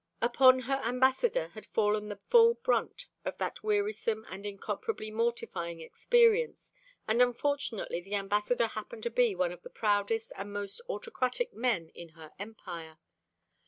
[0.19, 6.71] Upon her ambassador had fallen the full brunt of that wearisome and incomparably mortifying experience,
[7.07, 11.89] and unfortunately the ambassador happened to be one of the proudest and most autocratic men
[11.89, 12.97] in her empire.